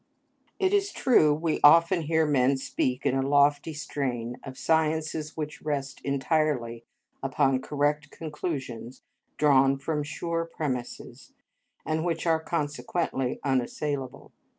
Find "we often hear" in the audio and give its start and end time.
1.31-2.25